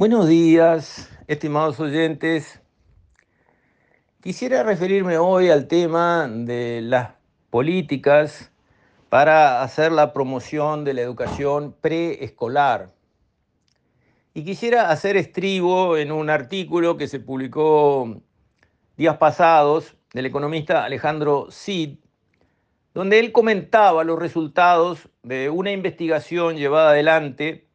Buenos 0.00 0.28
días, 0.28 1.10
estimados 1.26 1.78
oyentes. 1.78 2.62
Quisiera 4.22 4.62
referirme 4.62 5.18
hoy 5.18 5.50
al 5.50 5.68
tema 5.68 6.26
de 6.26 6.80
las 6.80 7.10
políticas 7.50 8.50
para 9.10 9.60
hacer 9.60 9.92
la 9.92 10.14
promoción 10.14 10.84
de 10.84 10.94
la 10.94 11.02
educación 11.02 11.76
preescolar. 11.82 12.94
Y 14.32 14.42
quisiera 14.42 14.88
hacer 14.88 15.18
estribo 15.18 15.98
en 15.98 16.12
un 16.12 16.30
artículo 16.30 16.96
que 16.96 17.06
se 17.06 17.20
publicó 17.20 18.22
días 18.96 19.18
pasados 19.18 19.98
del 20.14 20.24
economista 20.24 20.82
Alejandro 20.82 21.48
Cid, 21.50 21.98
donde 22.94 23.18
él 23.18 23.32
comentaba 23.32 24.02
los 24.04 24.18
resultados 24.18 25.10
de 25.22 25.50
una 25.50 25.72
investigación 25.72 26.56
llevada 26.56 26.92
adelante 26.92 27.69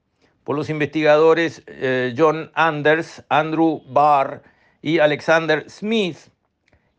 por 0.46 0.56
los 0.56 0.70
investigadores 0.70 1.64
eh, 1.68 2.14
John 2.16 2.52
Anders, 2.54 3.24
Andrew 3.28 3.82
Barr 3.88 4.44
y 4.82 5.00
Alexander 5.00 5.70
Smith, 5.70 6.18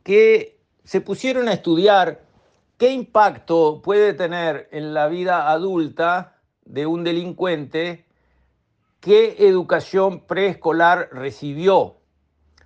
que 0.03 0.61
se 0.85 1.01
pusieron 1.01 1.49
a 1.49 1.53
estudiar 1.55 2.21
qué 2.77 2.91
impacto 2.91 3.81
puede 3.83 4.13
tener 4.13 4.69
en 4.73 4.93
la 4.93 5.07
vida 5.07 5.51
adulta 5.51 6.37
de 6.65 6.87
un 6.87 7.05
delincuente 7.05 8.05
qué 9.01 9.37
educación 9.39 10.27
preescolar 10.27 11.11
recibió, 11.13 11.99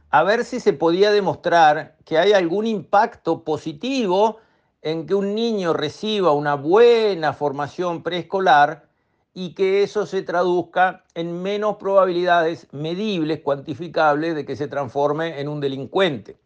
a 0.09 0.23
ver 0.23 0.45
si 0.45 0.59
se 0.59 0.73
podía 0.73 1.11
demostrar 1.13 1.99
que 2.07 2.17
hay 2.17 2.33
algún 2.33 2.67
impacto 2.67 3.45
positivo 3.45 4.39
en 4.81 5.07
que 5.07 5.15
un 5.15 5.35
niño 5.35 5.75
reciba 5.75 6.33
una 6.33 6.55
buena 6.55 7.35
formación 7.35 8.03
preescolar 8.03 8.90
y 9.33 9.55
que 9.55 9.83
eso 9.83 10.07
se 10.07 10.23
traduzca 10.23 11.05
en 11.15 11.43
menos 11.43 11.77
probabilidades 11.77 12.67
medibles, 12.73 13.41
cuantificables, 13.41 14.35
de 14.35 14.45
que 14.45 14.57
se 14.57 14.69
transforme 14.69 15.41
en 15.41 15.49
un 15.49 15.61
delincuente. 15.61 16.37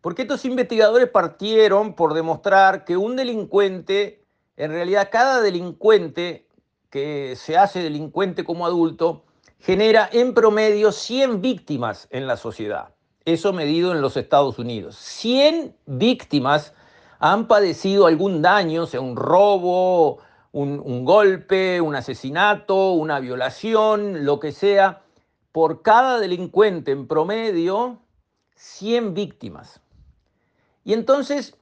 Porque 0.00 0.22
estos 0.22 0.44
investigadores 0.44 1.08
partieron 1.08 1.94
por 1.94 2.14
demostrar 2.14 2.84
que 2.84 2.96
un 2.96 3.16
delincuente, 3.16 4.24
en 4.56 4.70
realidad 4.70 5.10
cada 5.12 5.40
delincuente 5.40 6.46
que 6.88 7.36
se 7.36 7.56
hace 7.56 7.82
delincuente 7.82 8.44
como 8.44 8.66
adulto, 8.66 9.24
genera 9.58 10.08
en 10.12 10.34
promedio 10.34 10.90
100 10.90 11.40
víctimas 11.40 12.08
en 12.10 12.26
la 12.26 12.36
sociedad. 12.36 12.88
Eso 13.24 13.52
medido 13.52 13.92
en 13.92 14.00
los 14.00 14.16
Estados 14.16 14.58
Unidos. 14.58 14.96
100 14.96 15.76
víctimas 15.86 16.72
han 17.18 17.46
padecido 17.46 18.06
algún 18.06 18.40
daño, 18.40 18.86
sea 18.86 19.02
un 19.02 19.14
robo, 19.14 20.18
un, 20.52 21.04
golpe, 21.04 21.80
un 21.80 21.94
asesinato, 21.94 22.92
una 22.92 23.20
violación, 23.20 24.24
lo 24.24 24.40
que 24.40 24.52
sea, 24.52 25.02
por 25.52 25.82
cada 25.82 26.18
delincuente 26.18 26.90
en 26.90 27.06
promedio, 27.06 27.98
100 28.56 29.14
víctimas. 29.14 29.80
Y 30.84 30.92
entonces 30.92 31.56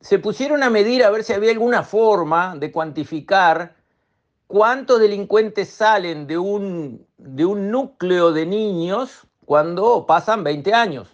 se 0.00 0.18
pusieron 0.18 0.62
a 0.62 0.70
medir 0.70 1.02
a 1.04 1.10
ver 1.10 1.24
si 1.24 1.32
había 1.32 1.50
alguna 1.50 1.82
forma 1.82 2.56
de 2.56 2.70
cuantificar 2.70 3.74
cuántos 4.46 5.00
delincuentes 5.00 5.68
salen 5.68 6.26
de 6.26 6.38
un, 6.38 7.06
de 7.16 7.44
un 7.44 7.70
núcleo 7.70 8.32
de 8.32 8.46
niños 8.46 9.26
cuando 9.44 10.06
pasan 10.06 10.44
20 10.44 10.74
años, 10.74 11.08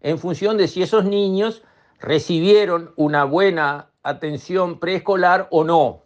en 0.00 0.18
función 0.18 0.56
de 0.56 0.68
si 0.68 0.82
esos 0.82 1.04
niños 1.04 1.62
recibieron 2.00 2.92
una 2.96 3.24
buena 3.24 3.90
atención 4.02 4.80
preescolar 4.80 5.48
o 5.50 5.64
no. 5.64 6.01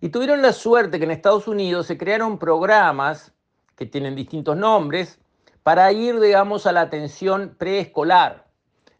Y 0.00 0.08
tuvieron 0.08 0.40
la 0.40 0.52
suerte 0.52 0.98
que 0.98 1.04
en 1.04 1.10
Estados 1.10 1.46
Unidos 1.46 1.86
se 1.86 1.98
crearon 1.98 2.38
programas 2.38 3.32
que 3.76 3.84
tienen 3.84 4.16
distintos 4.16 4.56
nombres 4.56 5.18
para 5.62 5.92
ir, 5.92 6.18
digamos, 6.20 6.66
a 6.66 6.72
la 6.72 6.80
atención 6.80 7.54
preescolar. 7.58 8.46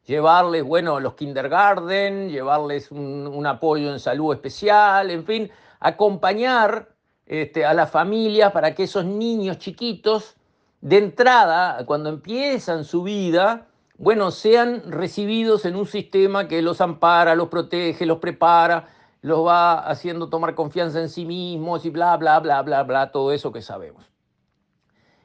Llevarles, 0.05 0.63
bueno, 0.63 1.01
los 1.01 1.15
kindergarten, 1.15 2.29
llevarles 2.29 2.91
un, 2.91 3.47
apoyo 3.47 3.93
en 3.93 4.01
salud 4.01 4.35
especial, 4.35 5.11
en 5.11 5.25
fin, 5.25 5.51
acompañar 5.79 6.89
este, 7.27 7.65
a 7.65 7.73
las 7.73 7.91
familias 7.91 8.53
para 8.53 8.75
que 8.75 8.83
esos 8.83 9.05
niños 9.05 9.59
chiquitos, 9.59 10.37
de 10.83 10.97
entrada, 10.97 11.85
cuando 11.85 12.09
empiezan 12.09 12.85
su 12.85 13.03
vida, 13.03 13.67
bueno, 13.99 14.31
sean 14.31 14.91
recibidos 14.91 15.67
en 15.67 15.77
un 15.77 15.87
sistema 15.87 16.49
que 16.49 16.63
los 16.63 16.81
ampara, 16.81 17.35
los 17.35 17.49
protege, 17.49 18.07
los 18.07 18.19
prepara, 18.19 18.89
los 19.23 19.47
va 19.47 19.79
haciendo 19.81 20.29
tomar 20.29 20.55
confianza 20.55 21.01
en 21.01 21.09
sí 21.09 21.25
mismos 21.25 21.85
y 21.85 21.91
bla, 21.91 22.17
bla, 22.17 22.41
bla, 22.41 22.63
bla, 22.63 22.83
bla, 22.83 23.13
todo 23.13 23.33
eso 23.33 23.53
que 23.53 23.63
sabemos. 23.63 24.11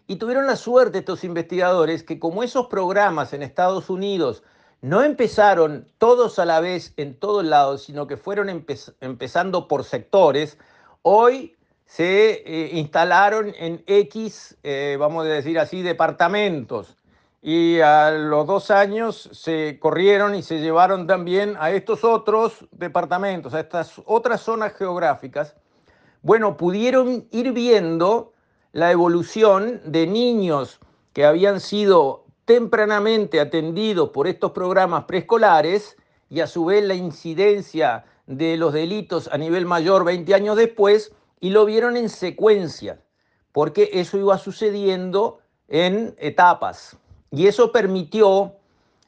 Y 0.08 0.18
tuvieron 0.18 0.46
la 0.46 0.56
suerte 0.56 1.00
estos 1.00 1.24
investigadores 1.24 2.04
que 2.04 2.20
como 2.20 2.44
esos 2.44 2.68
programas 2.68 3.34
en 3.34 3.42
Estados 3.42 3.90
Unidos 3.90 4.44
no 4.82 5.02
empezaron 5.02 5.88
todos 5.98 6.38
a 6.38 6.46
la 6.46 6.60
vez 6.60 6.94
en 6.98 7.18
todos 7.18 7.44
lados, 7.44 7.84
sino 7.84 8.06
que 8.06 8.18
fueron 8.18 8.50
empezando 8.50 9.68
por 9.68 9.84
sectores, 9.84 10.60
hoy 11.02 11.56
se 11.86 12.44
eh, 12.46 12.70
instalaron 12.74 13.54
en 13.58 13.84
X, 13.88 14.58
eh, 14.64 14.98
vamos 15.00 15.26
a 15.26 15.30
decir 15.30 15.58
así, 15.58 15.82
departamentos 15.82 16.98
y 17.48 17.80
a 17.80 18.10
los 18.10 18.48
dos 18.48 18.72
años 18.72 19.30
se 19.32 19.78
corrieron 19.80 20.34
y 20.34 20.42
se 20.42 20.62
llevaron 20.62 21.06
también 21.06 21.56
a 21.60 21.70
estos 21.70 22.04
otros 22.04 22.66
departamentos, 22.72 23.54
a 23.54 23.60
estas 23.60 24.02
otras 24.08 24.42
zonas 24.42 24.74
geográficas. 24.74 25.56
Bueno, 26.24 26.58
pudieron 26.58 27.28
ir 27.30 27.52
viendo 27.52 28.34
la 28.72 28.92
evolución 28.92 29.80
de 29.86 30.08
niños 30.08 30.80
que 31.14 31.24
habían 31.24 31.60
sido 31.60 32.26
tempranamente 32.46 33.40
atendidos 33.40 34.10
por 34.10 34.26
estos 34.26 34.50
programas 34.50 35.04
preescolares 35.04 35.98
y 36.32 36.40
a 36.40 36.48
su 36.48 36.66
vez 36.66 36.84
la 36.84 36.96
incidencia 36.96 38.06
de 38.26 38.58
los 38.58 38.74
delitos 38.74 39.30
a 39.32 39.38
nivel 39.38 39.68
mayor 39.68 40.04
20 40.04 40.34
años 40.34 40.58
después 40.58 41.14
y 41.40 41.52
lo 41.52 41.66
vieron 41.66 41.96
en 41.96 42.10
secuencia, 42.10 43.04
porque 43.52 43.92
eso 43.94 44.18
iba 44.18 44.36
sucediendo 44.40 45.42
en 45.68 46.16
etapas. 46.18 46.98
Y 47.36 47.48
eso 47.48 47.74
permitió 47.74 48.54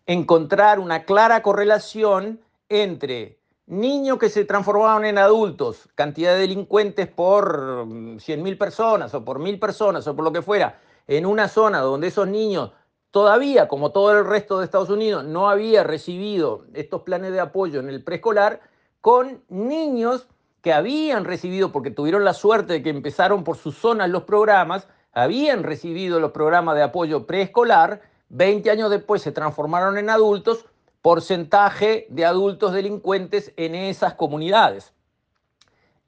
encontrar 0.06 0.80
una 0.80 1.06
clara 1.06 1.42
correlación 1.42 2.42
entre 2.68 3.38
niños 3.68 4.18
que 4.18 4.30
se 4.30 4.44
transformaban 4.44 5.06
en 5.06 5.18
adultos, 5.18 5.88
cantidad 5.96 6.34
de 6.34 6.40
delincuentes 6.40 7.08
por 7.08 7.86
100.000 7.86 8.58
personas 8.58 9.14
o 9.14 9.24
por 9.24 9.40
1.000 9.40 9.60
personas 9.60 10.08
o 10.08 10.16
por 10.16 10.26
lo 10.26 10.34
que 10.34 10.42
fuera, 10.42 10.80
en 11.08 11.26
una 11.26 11.48
zona 11.48 11.80
donde 11.80 12.08
esos 12.08 12.28
niños 12.28 12.72
todavía, 13.12 13.70
como 13.70 13.92
todo 13.92 14.12
el 14.12 14.26
resto 14.26 14.60
de 14.60 14.66
Estados 14.66 14.90
Unidos, 14.90 15.24
no 15.24 15.50
había 15.50 15.84
recibido 15.84 16.66
estos 16.74 17.04
planes 17.04 17.32
de 17.32 17.40
apoyo 17.40 17.80
en 17.80 17.88
el 17.88 18.04
preescolar, 18.04 18.60
con 19.00 19.42
niños 19.48 20.28
que 20.62 20.74
habían 20.74 21.24
recibido, 21.24 21.72
porque 21.72 21.92
tuvieron 21.92 22.26
la 22.26 22.34
suerte 22.34 22.74
de 22.74 22.84
que 22.84 22.90
empezaron 22.90 23.46
por 23.46 23.56
sus 23.56 23.78
zonas 23.78 24.10
los 24.10 24.24
programas, 24.24 24.88
habían 25.14 25.64
recibido 25.64 26.20
los 26.20 26.32
programas 26.32 26.76
de 26.76 26.84
apoyo 26.84 27.26
preescolar, 27.26 28.02
20 28.30 28.70
años 28.70 28.90
después 28.90 29.22
se 29.22 29.32
transformaron 29.32 29.98
en 29.98 30.10
adultos, 30.10 30.66
porcentaje 31.02 32.08
de 32.10 32.26
adultos 32.26 32.74
delincuentes 32.74 33.54
en 33.56 33.76
esas 33.76 34.16
comunidades. 34.16 34.94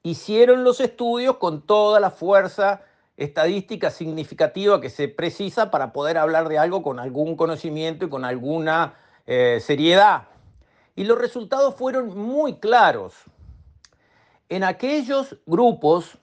Hicieron 0.02 0.64
los 0.64 0.80
estudios 0.80 1.36
con 1.36 1.62
toda 1.62 2.00
la 2.00 2.10
fuerza 2.10 2.82
estadística 3.16 3.90
significativa 3.90 4.80
que 4.80 4.90
se 4.90 5.08
precisa 5.08 5.70
para 5.70 5.92
poder 5.92 6.16
hablar 6.18 6.48
de 6.48 6.58
algo 6.58 6.82
con 6.82 6.98
algún 6.98 7.36
conocimiento 7.36 8.06
y 8.06 8.08
con 8.08 8.24
alguna 8.24 8.94
eh, 9.26 9.58
seriedad. 9.60 10.28
Y 10.96 11.04
los 11.04 11.18
resultados 11.18 11.74
fueron 11.74 12.16
muy 12.16 12.54
claros. 12.54 13.14
En 14.48 14.64
aquellos 14.64 15.36
grupos 15.46 16.18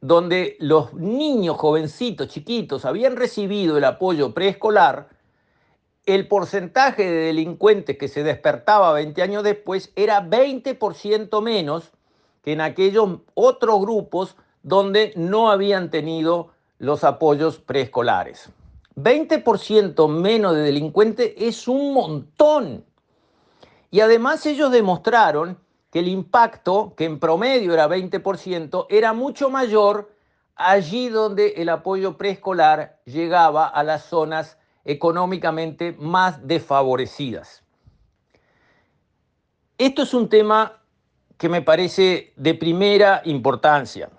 donde 0.00 0.56
los 0.58 0.92
niños 0.94 1.56
jovencitos, 1.56 2.28
chiquitos, 2.28 2.84
habían 2.84 3.16
recibido 3.16 3.78
el 3.78 3.84
apoyo 3.84 4.34
preescolar, 4.34 5.08
el 6.06 6.26
porcentaje 6.26 7.04
de 7.04 7.26
delincuentes 7.26 7.96
que 7.96 8.08
se 8.08 8.22
despertaba 8.22 8.92
20 8.92 9.22
años 9.22 9.42
después 9.42 9.92
era 9.94 10.28
20% 10.28 11.42
menos 11.42 11.92
que 12.42 12.52
en 12.52 12.60
aquellos 12.60 13.20
otros 13.34 13.80
grupos 13.80 14.36
donde 14.62 15.12
no 15.16 15.50
habían 15.50 15.90
tenido 15.90 16.50
los 16.78 17.04
apoyos 17.04 17.58
preescolares. 17.58 18.50
20% 18.96 20.08
menos 20.08 20.54
de 20.54 20.62
delincuentes 20.62 21.32
es 21.36 21.68
un 21.68 21.94
montón. 21.94 22.84
Y 23.90 24.00
además 24.00 24.44
ellos 24.46 24.72
demostraron 24.72 25.58
que 25.90 26.00
el 26.00 26.08
impacto, 26.08 26.94
que 26.96 27.04
en 27.04 27.20
promedio 27.20 27.74
era 27.74 27.88
20%, 27.88 28.86
era 28.90 29.12
mucho 29.12 29.50
mayor 29.50 30.10
allí 30.56 31.08
donde 31.08 31.54
el 31.58 31.68
apoyo 31.68 32.16
preescolar 32.16 33.00
llegaba 33.04 33.66
a 33.66 33.82
las 33.84 34.04
zonas 34.04 34.58
económicamente 34.84 35.94
más 35.98 36.46
desfavorecidas. 36.46 37.62
Esto 39.78 40.02
es 40.02 40.14
un 40.14 40.28
tema 40.28 40.80
que 41.36 41.48
me 41.48 41.62
parece 41.62 42.32
de 42.36 42.54
primera 42.54 43.22
importancia. 43.24 44.10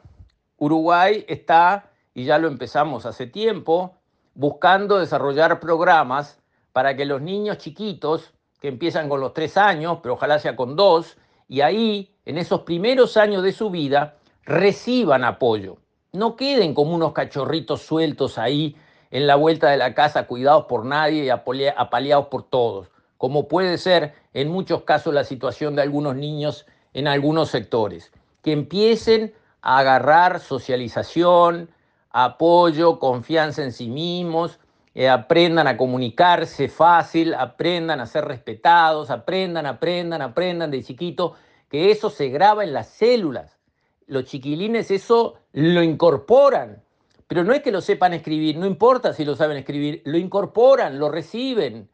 Uruguay 0.58 1.26
está, 1.28 1.92
y 2.14 2.26
ya 2.26 2.38
lo 2.38 2.48
empezamos 2.48 3.06
hace 3.06 3.28
tiempo, 3.28 3.96
buscando 4.34 5.00
desarrollar 5.00 5.60
programas 5.60 6.40
para 6.72 6.96
que 6.96 7.06
los 7.06 7.22
niños 7.22 7.60
chiquitos, 7.60 8.34
que 8.60 8.68
empiezan 8.68 9.10
con 9.10 9.20
los 9.20 9.34
tres 9.34 9.58
años, 9.58 10.00
pero 10.02 10.16
ojalá 10.16 10.40
sea 10.40 10.56
con 10.56 10.76
dos, 10.76 11.18
y 11.48 11.62
ahí, 11.62 12.16
en 12.26 12.38
esos 12.38 12.62
primeros 12.62 13.18
años 13.18 13.44
de 13.44 13.52
su 13.52 13.70
vida, 13.70 14.18
reciban 14.44 15.24
apoyo. 15.24 15.78
No 16.14 16.36
queden 16.36 16.74
como 16.74 16.96
unos 16.96 17.14
cachorritos 17.14 17.82
sueltos 17.82 18.38
ahí 18.38 18.76
en 19.14 19.28
la 19.28 19.36
vuelta 19.36 19.70
de 19.70 19.78
la 19.78 19.94
casa, 19.94 20.26
cuidados 20.26 20.66
por 20.66 20.86
nadie 20.86 21.26
y 21.26 21.30
apaleados 21.30 22.28
por 22.30 22.50
todos, 22.50 22.90
como 23.20 23.48
puede 23.48 23.78
ser 23.78 24.16
en 24.34 24.50
muchos 24.50 24.82
casos 24.86 25.14
la 25.14 25.24
situación 25.24 25.76
de 25.76 25.84
algunos 25.84 26.16
niños 26.16 26.66
en 26.96 27.08
algunos 27.08 27.50
sectores. 27.50 28.12
Que 28.42 28.54
empiecen 28.54 29.36
a 29.62 29.78
agarrar 29.78 30.40
socialización, 30.40 31.70
apoyo, 32.10 32.98
confianza 32.98 33.62
en 33.62 33.72
sí 33.72 33.88
mismos, 33.88 34.60
eh, 34.96 35.08
aprendan 35.08 35.68
a 35.68 35.78
comunicarse 35.78 36.68
fácil, 36.68 37.36
aprendan 37.36 38.02
a 38.02 38.08
ser 38.08 38.26
respetados, 38.26 39.12
aprendan, 39.12 39.68
aprendan, 39.68 40.24
aprendan 40.24 40.72
de 40.72 40.84
chiquito, 40.84 41.36
que 41.70 41.92
eso 41.92 42.10
se 42.10 42.30
graba 42.30 42.64
en 42.64 42.74
las 42.74 42.88
células. 42.88 43.60
Los 44.08 44.26
chiquilines 44.26 44.90
eso 44.90 45.36
lo 45.52 45.84
incorporan, 45.84 46.82
pero 47.28 47.44
no 47.44 47.54
es 47.54 47.62
que 47.62 47.72
lo 47.72 47.82
sepan 47.82 48.14
escribir, 48.14 48.58
no 48.58 48.66
importa 48.66 49.14
si 49.14 49.26
lo 49.26 49.36
saben 49.36 49.58
escribir, 49.58 50.02
lo 50.06 50.18
incorporan, 50.18 51.00
lo 51.00 51.10
reciben. 51.10 51.90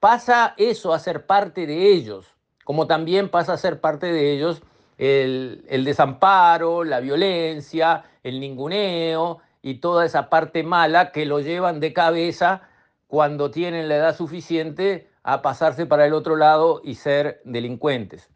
Pasa 0.00 0.54
eso 0.56 0.92
a 0.92 0.98
ser 0.98 1.26
parte 1.26 1.66
de 1.66 1.92
ellos, 1.92 2.34
como 2.64 2.86
también 2.86 3.28
pasa 3.28 3.54
a 3.54 3.58
ser 3.58 3.80
parte 3.80 4.12
de 4.12 4.32
ellos 4.32 4.62
el, 4.98 5.84
desamparo, 5.84 6.84
la 6.84 7.00
violencia, 7.00 8.04
el 8.22 8.40
ninguneo, 8.40 9.40
y 9.62 9.80
toda 9.80 10.04
esa 10.04 10.28
parte 10.28 10.62
mala 10.62 11.12
que 11.12 11.26
lo 11.26 11.40
llevan 11.40 11.80
de 11.80 11.92
cabeza 11.92 12.62
cuando 13.08 13.50
tienen 13.50 13.88
la 13.88 13.96
edad 13.96 14.16
suficiente 14.16 15.10
a 15.22 15.42
pasarse 15.42 15.86
para 15.86 16.06
el 16.06 16.12
otro 16.12 16.36
lado 16.36 16.80
y 16.84 16.94
ser 16.94 17.40
delincuentes. 17.44 18.30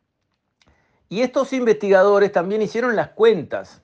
Y 1.09 1.23
estos 1.23 1.53
investigadores 1.53 2.33
también 2.33 2.63
hicieron 2.63 2.97
las 2.97 3.09
cuentas. 3.11 3.83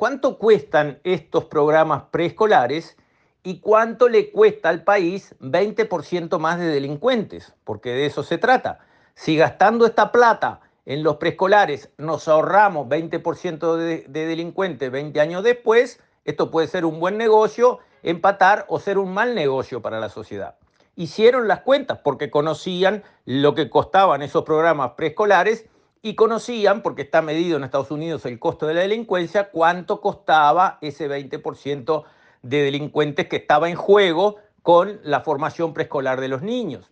¿Cuánto 0.00 0.38
cuestan 0.38 0.98
estos 1.04 1.44
programas 1.44 2.04
preescolares 2.10 2.96
y 3.42 3.60
cuánto 3.60 4.08
le 4.08 4.30
cuesta 4.30 4.70
al 4.70 4.82
país 4.82 5.34
20% 5.40 6.38
más 6.38 6.58
de 6.58 6.68
delincuentes? 6.68 7.52
Porque 7.64 7.90
de 7.90 8.06
eso 8.06 8.22
se 8.22 8.38
trata. 8.38 8.78
Si 9.12 9.36
gastando 9.36 9.84
esta 9.84 10.10
plata 10.10 10.62
en 10.86 11.02
los 11.02 11.16
preescolares 11.16 11.90
nos 11.98 12.28
ahorramos 12.28 12.88
20% 12.88 13.76
de, 13.76 14.06
de 14.08 14.26
delincuentes 14.26 14.90
20 14.90 15.20
años 15.20 15.44
después, 15.44 16.00
esto 16.24 16.50
puede 16.50 16.66
ser 16.66 16.86
un 16.86 16.98
buen 16.98 17.18
negocio, 17.18 17.80
empatar 18.02 18.64
o 18.68 18.80
ser 18.80 18.96
un 18.96 19.12
mal 19.12 19.34
negocio 19.34 19.82
para 19.82 20.00
la 20.00 20.08
sociedad. 20.08 20.54
Hicieron 20.96 21.46
las 21.46 21.60
cuentas 21.60 21.98
porque 22.02 22.30
conocían 22.30 23.02
lo 23.26 23.54
que 23.54 23.68
costaban 23.68 24.22
esos 24.22 24.44
programas 24.44 24.92
preescolares 24.92 25.66
y 26.02 26.14
conocían, 26.14 26.82
porque 26.82 27.02
está 27.02 27.22
medido 27.22 27.56
en 27.56 27.64
Estados 27.64 27.90
Unidos 27.90 28.24
el 28.26 28.38
costo 28.38 28.66
de 28.66 28.74
la 28.74 28.80
delincuencia, 28.80 29.50
cuánto 29.50 30.00
costaba 30.00 30.78
ese 30.80 31.08
20% 31.08 32.04
de 32.42 32.62
delincuentes 32.62 33.28
que 33.28 33.36
estaba 33.36 33.68
en 33.68 33.76
juego 33.76 34.36
con 34.62 35.00
la 35.02 35.20
formación 35.20 35.74
preescolar 35.74 36.20
de 36.20 36.28
los 36.28 36.42
niños. 36.42 36.90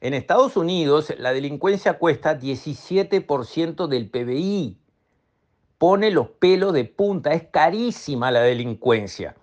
En 0.00 0.14
Estados 0.14 0.56
Unidos 0.56 1.12
la 1.18 1.32
delincuencia 1.32 1.98
cuesta 1.98 2.38
17% 2.38 3.86
del 3.86 4.10
PBI 4.10 4.78
pone 5.80 6.10
los 6.10 6.28
pelos 6.28 6.74
de 6.74 6.84
punta. 6.84 7.32
Es 7.32 7.44
carísima 7.50 8.30
la 8.30 8.42
delincuencia. 8.42 9.34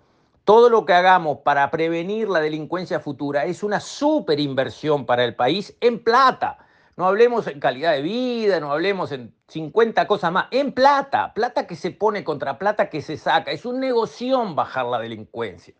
Todo 0.44 0.70
lo 0.70 0.86
que 0.86 0.92
hagamos 0.92 1.38
para 1.38 1.68
prevenir 1.72 2.28
la 2.28 2.38
delincuencia 2.38 3.00
futura 3.00 3.44
es 3.44 3.64
una 3.64 3.80
super 3.80 4.38
inversión 4.38 5.04
para 5.04 5.24
el 5.24 5.34
país 5.34 5.76
en 5.80 6.02
plata. 6.02 6.58
No 6.98 7.06
hablemos 7.06 7.46
en 7.46 7.60
calidad 7.60 7.92
de 7.92 8.02
vida, 8.02 8.58
no 8.58 8.72
hablemos 8.72 9.12
en 9.12 9.32
50 9.46 10.08
cosas 10.08 10.32
más. 10.32 10.46
En 10.50 10.72
plata, 10.72 11.32
plata 11.32 11.64
que 11.64 11.76
se 11.76 11.92
pone 11.92 12.24
contra 12.24 12.58
plata 12.58 12.90
que 12.90 13.02
se 13.02 13.16
saca. 13.16 13.52
Es 13.52 13.64
un 13.64 13.78
negocio 13.78 14.52
bajar 14.56 14.84
la 14.86 14.98
delincuencia. 14.98 15.74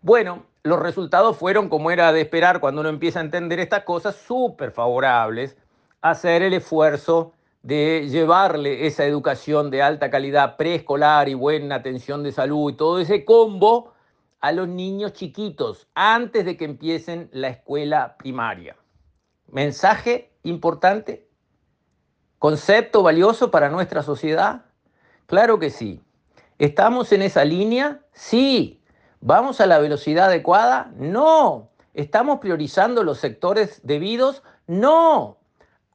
Bueno, 0.00 0.44
los 0.62 0.78
resultados 0.78 1.36
fueron, 1.36 1.68
como 1.68 1.90
era 1.90 2.12
de 2.12 2.20
esperar 2.20 2.60
cuando 2.60 2.82
uno 2.82 2.90
empieza 2.90 3.18
a 3.18 3.22
entender 3.22 3.58
estas 3.58 3.82
cosas, 3.82 4.14
súper 4.14 4.70
favorables 4.70 5.56
a 6.02 6.10
hacer 6.10 6.42
el 6.42 6.54
esfuerzo 6.54 7.32
de 7.64 8.08
llevarle 8.08 8.86
esa 8.86 9.04
educación 9.06 9.72
de 9.72 9.82
alta 9.82 10.08
calidad 10.08 10.56
preescolar 10.56 11.28
y 11.28 11.34
buena 11.34 11.74
atención 11.74 12.22
de 12.22 12.30
salud 12.30 12.70
y 12.70 12.76
todo 12.76 13.00
ese 13.00 13.24
combo 13.24 13.92
a 14.38 14.52
los 14.52 14.68
niños 14.68 15.14
chiquitos 15.14 15.88
antes 15.94 16.44
de 16.44 16.56
que 16.56 16.64
empiecen 16.64 17.28
la 17.32 17.48
escuela 17.48 18.16
primaria. 18.16 18.76
Mensaje 19.48 20.30
importante, 20.44 21.28
concepto 22.38 23.02
valioso 23.02 23.50
para 23.50 23.70
nuestra 23.70 24.02
sociedad. 24.02 24.66
Claro 25.26 25.58
que 25.58 25.70
sí. 25.70 26.00
¿Estamos 26.58 27.12
en 27.12 27.22
esa 27.22 27.44
línea? 27.44 28.02
Sí. 28.12 28.82
¿Vamos 29.20 29.60
a 29.60 29.66
la 29.66 29.78
velocidad 29.78 30.26
adecuada? 30.26 30.92
No. 30.96 31.70
¿Estamos 31.94 32.38
priorizando 32.38 33.02
los 33.02 33.18
sectores 33.18 33.80
debidos? 33.82 34.42
No. 34.66 35.38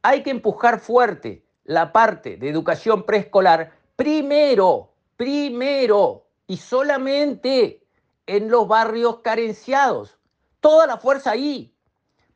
Hay 0.01 0.23
que 0.23 0.31
empujar 0.31 0.79
fuerte 0.79 1.45
la 1.63 1.91
parte 1.91 2.37
de 2.37 2.49
educación 2.49 3.03
preescolar 3.03 3.73
primero, 3.95 4.93
primero 5.15 6.25
y 6.47 6.57
solamente 6.57 7.83
en 8.25 8.49
los 8.49 8.67
barrios 8.67 9.19
carenciados. 9.19 10.17
Toda 10.59 10.87
la 10.87 10.97
fuerza 10.97 11.31
ahí. 11.31 11.75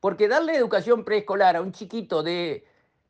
Porque 0.04 0.28
darle 0.28 0.58
educación 0.58 1.06
preescolar 1.06 1.56
a 1.56 1.62
un 1.62 1.72
chiquito 1.72 2.24
de 2.24 2.66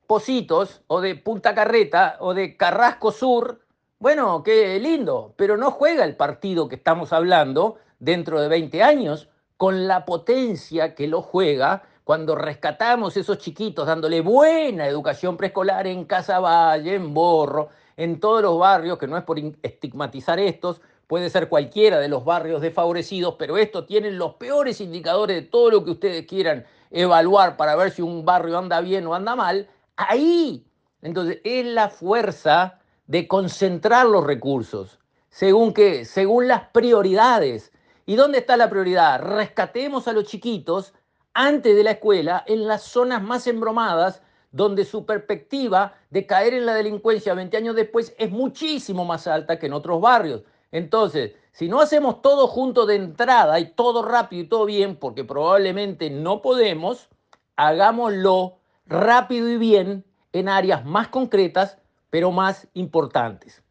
Positos 0.05 0.83
o 0.85 1.01
de 1.01 1.15
Punta 1.15 1.55
Carreta 1.55 2.17
o 2.19 2.35
de 2.35 2.55
Carrasco 2.55 3.11
Sur, 3.11 3.61
bueno, 3.97 4.43
qué 4.43 4.79
lindo, 4.79 5.33
pero 5.35 5.57
no 5.57 5.71
juega 5.71 6.05
el 6.05 6.15
partido 6.15 6.69
que 6.69 6.75
estamos 6.75 7.11
hablando 7.11 7.77
dentro 7.97 8.39
de 8.39 8.47
20 8.47 8.83
años 8.83 9.27
con 9.57 9.87
la 9.87 10.05
potencia 10.05 10.93
que 10.93 11.07
lo 11.07 11.23
juega 11.23 11.81
cuando 12.03 12.35
rescatamos 12.35 13.17
esos 13.17 13.39
chiquitos 13.39 13.87
dándole 13.87 14.21
buena 14.21 14.85
educación 14.85 15.35
preescolar 15.35 15.87
en 15.87 16.05
Valle, 16.07 16.93
en 16.93 17.11
Borro, 17.11 17.69
en 17.97 18.19
todos 18.19 18.43
los 18.43 18.59
barrios, 18.59 18.99
que 18.99 19.07
no 19.07 19.17
es 19.17 19.23
por 19.23 19.39
estigmatizar 19.63 20.37
estos, 20.37 20.79
puede 21.07 21.31
ser 21.31 21.49
cualquiera 21.49 21.99
de 21.99 22.07
los 22.07 22.23
barrios 22.23 22.61
desfavorecidos, 22.61 23.35
pero 23.39 23.57
estos 23.57 23.87
tienen 23.87 24.19
los 24.19 24.35
peores 24.35 24.79
indicadores 24.79 25.35
de 25.35 25.49
todo 25.49 25.71
lo 25.71 25.83
que 25.83 25.91
ustedes 25.91 26.27
quieran 26.27 26.65
evaluar 26.93 27.57
para 27.57 27.75
ver 27.75 27.91
si 27.91 28.01
un 28.01 28.23
barrio 28.23 28.57
anda 28.57 28.79
bien 28.79 29.05
o 29.07 29.13
anda 29.13 29.35
mal, 29.35 29.67
ahí. 29.97 30.65
Entonces, 31.01 31.39
es 31.43 31.65
la 31.65 31.89
fuerza 31.89 32.79
de 33.07 33.27
concentrar 33.27 34.05
los 34.05 34.23
recursos. 34.23 34.99
¿Según 35.29 35.73
qué? 35.73 36.05
Según 36.05 36.47
las 36.47 36.69
prioridades. 36.69 37.73
¿Y 38.05 38.15
dónde 38.15 38.37
está 38.37 38.55
la 38.55 38.69
prioridad? 38.69 39.21
Rescatemos 39.21 40.07
a 40.07 40.13
los 40.13 40.25
chiquitos 40.25 40.93
antes 41.33 41.75
de 41.75 41.83
la 41.83 41.91
escuela 41.91 42.43
en 42.47 42.67
las 42.67 42.83
zonas 42.83 43.21
más 43.21 43.47
embromadas 43.47 44.21
donde 44.51 44.85
su 44.85 45.05
perspectiva 45.05 45.95
de 46.11 46.27
caer 46.27 46.53
en 46.53 46.67
la 46.67 46.75
delincuencia 46.75 47.33
20 47.33 47.57
años 47.57 47.75
después 47.75 48.13
es 48.19 48.29
muchísimo 48.29 49.03
más 49.03 49.25
alta 49.25 49.57
que 49.57 49.65
en 49.65 49.73
otros 49.73 49.99
barrios. 49.99 50.43
Entonces, 50.71 51.33
si 51.53 51.69
no 51.69 51.79
hacemos 51.79 52.23
todo 52.23 52.47
junto 52.47 52.87
de 52.87 52.95
entrada 52.95 53.59
y 53.59 53.73
todo 53.73 54.01
rápido 54.01 54.41
y 54.41 54.47
todo 54.47 54.65
bien, 54.65 54.95
porque 54.95 55.23
probablemente 55.23 56.09
no 56.09 56.41
podemos, 56.41 57.09
hagámoslo 57.55 58.57
rápido 58.87 59.47
y 59.47 59.57
bien 59.57 60.03
en 60.33 60.49
áreas 60.49 60.83
más 60.83 61.09
concretas, 61.09 61.77
pero 62.09 62.31
más 62.31 62.67
importantes. 62.73 63.61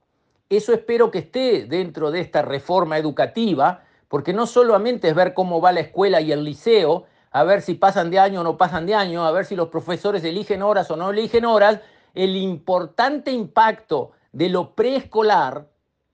Eso 0.49 0.73
espero 0.73 1.11
que 1.11 1.19
esté 1.19 1.65
dentro 1.65 2.13
de 2.13 2.21
esta 2.21 2.43
reforma 2.43 2.99
educativa, 2.99 3.83
porque 4.07 4.33
no 4.33 4.47
solamente 4.47 5.09
es 5.09 5.15
ver 5.17 5.35
cómo 5.35 5.61
va 5.61 5.73
la 5.73 5.81
escuela 5.81 6.21
y 6.21 6.31
el 6.31 6.45
liceo, 6.45 7.07
a 7.33 7.43
ver 7.43 7.63
si 7.63 7.75
pasan 7.75 8.11
de 8.11 8.21
año 8.21 8.43
o 8.43 8.45
no 8.45 8.57
pasan 8.57 8.87
de 8.87 8.95
año, 8.95 9.25
a 9.25 9.33
ver 9.33 9.45
si 9.45 9.57
los 9.57 9.71
profesores 9.71 10.23
eligen 10.23 10.63
horas 10.63 10.89
o 10.93 10.97
no 10.97 11.11
eligen 11.11 11.45
horas, 11.45 11.81
el 12.15 12.37
importante 12.37 13.33
impacto 13.33 14.13
de 14.31 14.51
lo 14.51 14.77
preescolar, 14.77 15.67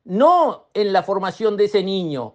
no 0.08 0.68
en 0.72 0.94
la 0.94 1.02
formación 1.02 1.58
de 1.58 1.66
ese 1.66 1.82
niño, 1.84 2.34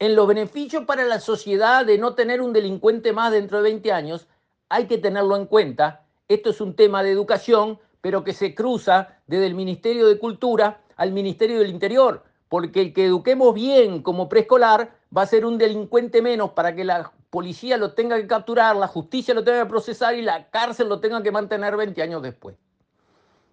en 0.00 0.16
los 0.16 0.26
beneficios 0.26 0.84
para 0.84 1.04
la 1.04 1.20
sociedad 1.20 1.86
de 1.86 1.96
no 1.96 2.16
tener 2.16 2.40
un 2.40 2.52
delincuente 2.52 3.12
más 3.12 3.30
dentro 3.30 3.58
de 3.58 3.62
20 3.62 3.92
años, 3.92 4.26
hay 4.68 4.88
que 4.88 4.98
tenerlo 4.98 5.36
en 5.36 5.46
cuenta. 5.46 6.04
Esto 6.26 6.50
es 6.50 6.60
un 6.60 6.74
tema 6.74 7.04
de 7.04 7.12
educación, 7.12 7.78
pero 8.00 8.24
que 8.24 8.32
se 8.32 8.56
cruza 8.56 9.20
desde 9.28 9.46
el 9.46 9.54
Ministerio 9.54 10.08
de 10.08 10.18
Cultura 10.18 10.80
al 10.96 11.12
Ministerio 11.12 11.60
del 11.60 11.70
Interior, 11.70 12.24
porque 12.48 12.80
el 12.80 12.92
que 12.92 13.04
eduquemos 13.04 13.54
bien 13.54 14.02
como 14.02 14.28
preescolar 14.28 14.90
va 15.16 15.22
a 15.22 15.26
ser 15.26 15.46
un 15.46 15.58
delincuente 15.58 16.22
menos 16.22 16.50
para 16.50 16.74
que 16.74 16.84
la 16.84 17.12
policía 17.30 17.76
lo 17.76 17.92
tenga 17.92 18.16
que 18.16 18.26
capturar, 18.26 18.74
la 18.74 18.88
justicia 18.88 19.32
lo 19.32 19.44
tenga 19.44 19.62
que 19.62 19.70
procesar 19.70 20.16
y 20.16 20.22
la 20.22 20.50
cárcel 20.50 20.88
lo 20.88 20.98
tenga 20.98 21.22
que 21.22 21.30
mantener 21.30 21.76
20 21.76 22.02
años 22.02 22.20
después. 22.20 22.56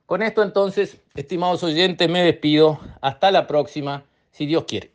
Con 0.10 0.24
esto 0.24 0.42
entonces, 0.42 1.00
estimados 1.14 1.62
oyentes, 1.64 2.10
me 2.10 2.24
despido. 2.24 2.80
Hasta 3.00 3.30
la 3.30 3.46
próxima, 3.46 4.06
si 4.32 4.48
Dios 4.48 4.64
quiere. 4.64 4.92